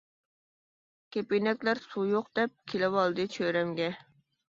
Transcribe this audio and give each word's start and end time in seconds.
كېپىنەكلەر 1.17 1.83
سۇ 1.93 2.07
يوق 2.15 2.35
دەپ، 2.41 2.59
كېلىۋالدى 2.75 3.31
چۆرەمگە. 3.39 3.97